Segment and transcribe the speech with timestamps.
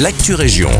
[0.00, 0.70] l'actu région.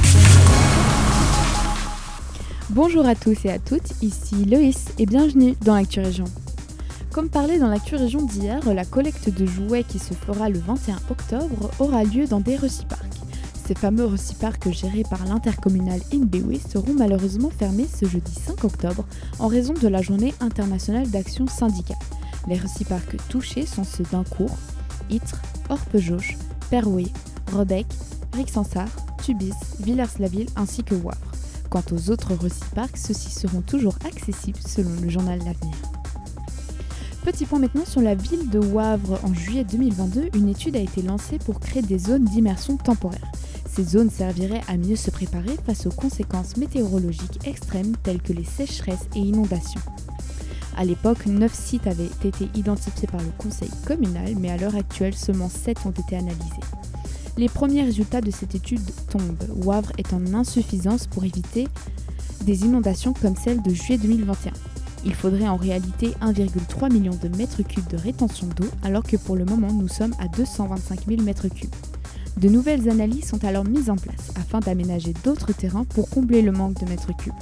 [2.71, 6.25] Bonjour à tous et à toutes, ici Loïs et bienvenue dans l'actu région.
[7.13, 10.97] Comme parlé dans l'actu région d'hier, la collecte de jouets qui se fera le 21
[11.11, 13.21] octobre aura lieu dans des reciparks.
[13.65, 19.05] Ces fameux reciparks gérés par l'intercommunal InBeWe seront malheureusement fermés ce jeudi 5 octobre
[19.39, 21.99] en raison de la journée internationale d'action syndicale.
[22.49, 24.59] Les reciparks touchés sont ceux d'Incourt,
[25.09, 25.41] Ytre,
[25.71, 26.37] Orpejauche,
[26.69, 27.07] Perouet,
[27.53, 27.87] Rebec,
[28.35, 31.33] Rixensart, Tubis, Villers-la-Ville ainsi que Wavre.
[31.71, 35.75] Quant aux autres reciparks, ceux-ci seront toujours accessibles selon le journal L'Avenir.
[37.25, 39.19] Petit point maintenant sur la ville de Wavre.
[39.25, 43.33] En juillet 2022, une étude a été lancée pour créer des zones d'immersion temporaire.
[43.67, 48.45] Ces zones serviraient à mieux se préparer face aux conséquences météorologiques extrêmes telles que les
[48.45, 49.81] sécheresses et inondations.
[50.77, 55.15] À l'époque, 9 sites avaient été identifiés par le conseil communal, mais à l'heure actuelle,
[55.15, 56.61] seulement 7 ont été analysés.
[57.37, 58.81] Les premiers résultats de cette étude
[59.11, 59.65] tombent.
[59.65, 61.67] Wavre est en insuffisance pour éviter
[62.45, 64.53] des inondations comme celle de juillet 2021.
[65.05, 69.35] Il faudrait en réalité 1,3 million de mètres cubes de rétention d'eau, alors que pour
[69.35, 71.75] le moment nous sommes à 225 000 mètres cubes.
[72.37, 76.53] De nouvelles analyses sont alors mises en place afin d'aménager d'autres terrains pour combler le
[76.53, 77.33] manque de mètres cubes.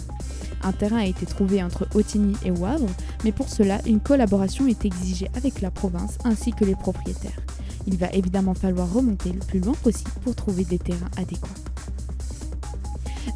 [0.62, 2.88] Un terrain a été trouvé entre Otigny et Wavre,
[3.24, 7.40] mais pour cela, une collaboration est exigée avec la province ainsi que les propriétaires.
[7.86, 11.48] Il va évidemment falloir remonter le plus loin possible pour trouver des terrains adéquats.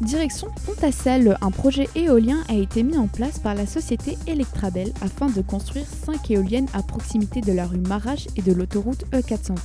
[0.01, 5.27] Direction Pontacelle, un projet éolien a été mis en place par la société Electrabel afin
[5.27, 9.55] de construire 5 éoliennes à proximité de la rue Marache et de l'autoroute E420.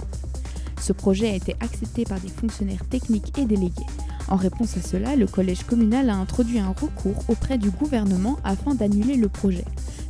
[0.81, 3.87] Ce projet a été accepté par des fonctionnaires techniques et délégués.
[4.29, 8.75] En réponse à cela, le collège communal a introduit un recours auprès du gouvernement afin
[8.75, 9.65] d'annuler le projet.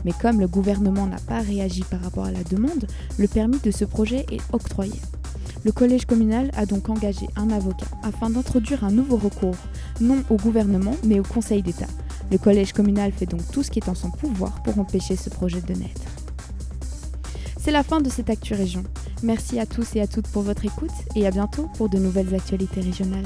[0.05, 2.87] Mais comme le gouvernement n'a pas réagi par rapport à la demande,
[3.19, 5.01] le permis de ce projet est octroyé.
[5.65, 9.57] Le collège communal a donc engagé un avocat afin d'introduire un nouveau recours,
[10.01, 11.87] non au gouvernement mais au Conseil d'État.
[12.33, 15.31] Le collège communal fait donc tout ce qui est en son pouvoir pour empêcher ce
[15.31, 16.03] projet de naître.
[17.61, 18.83] C'est la fin de cette Actu Région.
[19.23, 22.35] Merci à tous et à toutes pour votre écoute et à bientôt pour de nouvelles
[22.35, 23.23] actualités régionales.